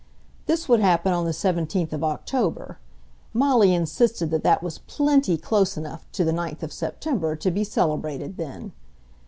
This 0.47 0.67
would 0.67 0.79
happen 0.79 1.13
on 1.13 1.25
the 1.25 1.31
seventeenth 1.31 1.93
of 1.93 2.03
October. 2.03 2.79
Molly 3.35 3.71
insisted 3.71 4.31
that 4.31 4.41
that 4.41 4.63
was 4.63 4.79
PLENTY 4.87 5.37
close 5.37 5.77
enough 5.77 6.07
to 6.13 6.23
the 6.23 6.33
ninth 6.33 6.63
of 6.63 6.73
September 6.73 7.35
to 7.35 7.51
be 7.51 7.63
celebrated 7.63 8.37
then. 8.37 8.71